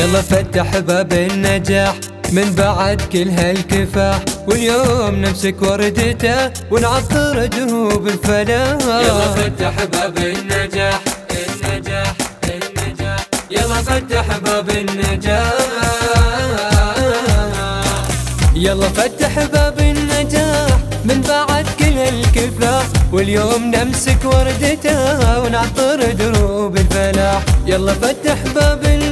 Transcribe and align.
يلا 0.00 0.22
فتح 0.22 0.78
باب 0.78 1.12
النجاح 1.12 1.94
من 2.32 2.54
بعد 2.54 3.02
كل 3.12 3.28
هالكفاح. 3.28 4.18
واليوم 4.48 5.14
نمسك 5.14 5.62
وردته 5.62 6.50
ونعطر 6.70 7.46
دهوب 7.46 8.06
الفلاح. 8.06 8.78
يلا 8.82 9.28
فتح 9.34 9.84
باب 9.84 10.18
النجاح 10.18 11.00
النجاح 11.30 12.14
النجاح. 12.44 13.20
يلا 13.50 13.74
فتح 13.74 14.38
باب 14.38 14.70
النجاح. 14.70 15.52
يلا 18.54 18.88
فتح 18.88 19.44
باب 19.52 19.80
النجاح 19.80 20.78
من 21.04 21.20
بعد 21.28 21.66
كل 21.78 21.98
الكفاح 21.98 22.84
واليوم 23.12 23.70
نمسك 23.74 24.24
وردته 24.24 25.40
ونعطر 25.40 26.12
دروب 26.12 26.76
الفلاح. 26.76 27.42
يلا 27.66 27.92
فتح 27.92 28.38
باب 28.54 28.84
النجاح. 28.84 29.09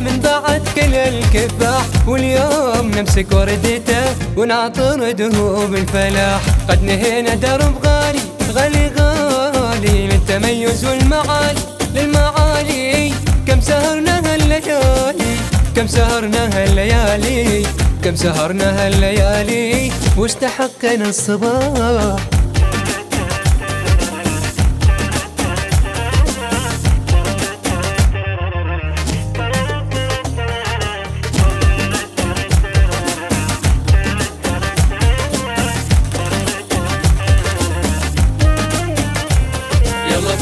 من 0.00 0.20
بعد 0.24 0.62
كل 0.74 0.94
الكفاح. 0.94 1.84
واليوم 2.06 2.90
نمسك 2.96 3.26
وردته 3.32 4.04
ونعطر 4.36 5.10
دروب 5.10 5.74
الفلاح 5.74 6.40
قد 6.68 6.82
نهينا 6.82 7.34
درب 7.34 7.74
غالي 7.86 8.20
غالي 8.52 8.92
غالي 8.98 10.06
للتميز 10.06 10.84
والمعالي. 10.84 11.60
للمعالي 11.94 13.12
كم 13.46 13.60
سهرنا 13.60 14.34
هالليالي 14.34 15.36
كم 15.76 15.86
سهرنا 15.86 16.48
هالليالي 16.56 17.66
كم 18.04 18.16
سهرنا 18.16 18.86
هالليالي 18.86 19.92
واستحقنا 20.16 21.08
الصباح 21.08 22.20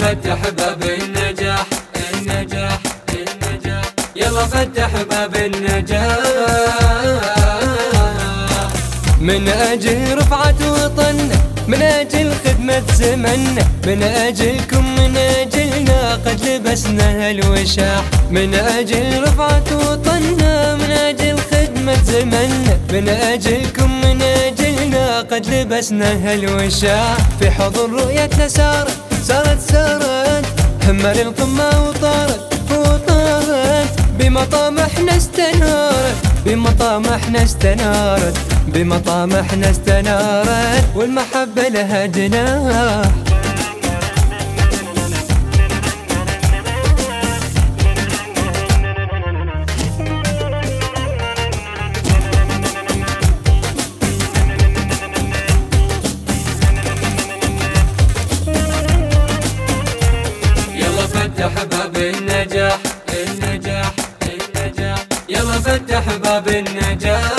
فتح 0.03 0.49
باب 0.59 0.83
النجاح 0.83 1.67
النجاح 2.15 2.79
النجاح. 3.09 3.85
يلا 4.17 4.45
فتح 4.47 4.91
باب 5.11 5.37
النجاح. 5.37 6.19
من 9.21 9.49
أجل 9.49 10.19
رفعة 10.19 10.61
وطننا 10.73 11.37
من 11.69 11.83
أجل 11.83 12.33
خدمة 12.45 12.83
زمننا 12.95 13.65
من 13.87 14.03
أجلكم 14.03 14.85
من 14.95 15.17
أجلنا 15.17 16.15
قد 16.15 16.45
لبسنا 16.47 17.29
هالوشاح. 17.29 18.05
من 18.31 18.55
أجل 18.55 19.23
رفعة 19.23 19.69
وطننا 19.77 20.75
من 20.75 20.91
أجل 20.91 21.39
خدمة 21.39 22.03
زمننا 22.05 22.79
من 22.93 23.09
أجلكم 23.09 24.01
من 24.01 24.23
أجلنا 24.23 25.21
قد 25.21 25.47
لبسنا 25.47 26.11
هالوشاح. 26.25 27.17
في 27.41 27.51
حضن 27.51 27.95
رؤيتنا 27.95 28.49
سارت 28.49 28.97
سارت 29.23 29.61
سارت 29.61 30.47
همة 30.89 31.13
للقمة 31.13 31.69
وطارت 31.89 32.41
وطارت 32.71 34.01
بمطامحنا 34.19 35.17
استنارت 35.17 36.17
بمطامحنا 36.47 37.43
استنارت 37.43 38.39
بمطامحنا 38.69 39.71
استنارت 39.71 40.85
والمحبة 40.97 41.69
لها 41.69 42.07
جناح. 42.07 43.22
فتح 61.43 61.65
باب 61.65 61.97
النجاح 61.97 62.79
النجاح 63.09 63.93
النجاح. 64.23 64.99
يلا 65.29 65.53
فتح 65.53 66.17
باب 66.23 66.49
النجاح. 66.49 67.33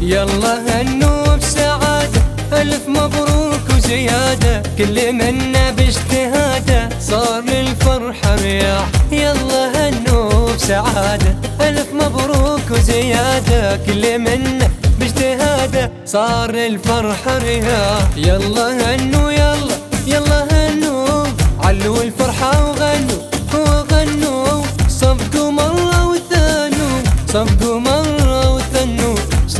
يلا 0.00 0.54
هنو 0.68 1.36
بسعادة 1.36 2.22
ألف 2.52 2.88
مبروك 2.88 3.60
وزيادة. 3.76 4.62
كل 4.78 5.12
منا 5.12 5.70
باجتهاده 5.70 6.88
صار 7.00 7.40
للفرحة 7.40 8.34
رياح. 8.34 8.88
يلا 9.12 9.88
هنو 9.88 10.46
بسعادة 10.54 11.34
ألف 11.60 11.86
مبروك 11.92 12.70
وزيادة. 12.70 13.76
كل 13.86 14.18
منا 14.18 14.70
باجتهاده 15.00 15.90
صار 16.06 16.50
للفرحة 16.50 17.38
رياح. 17.38 18.02
يلا 18.16 18.94
هنو 18.94 19.30
يلا 19.30 19.76
يلا 20.06 20.49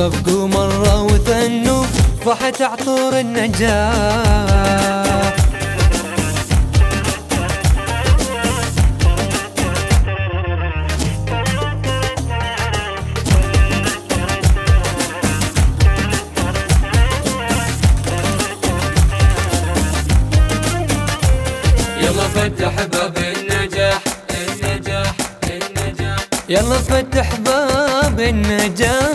صفقوا 0.00 0.48
مرة 0.48 1.02
وثنوا 1.02 1.84
فرحة 2.24 2.52
عطور 2.60 3.20
النجاح 3.20 4.70
يلا 22.02 22.28
فتح 22.34 22.84
باب 22.84 23.18
النجاح 23.18 24.02
النجاح 24.30 25.14
النجاح. 25.50 26.16
يلا 26.48 26.78
فتح 26.78 27.36
باب 27.36 28.20
النجاح 28.20 29.09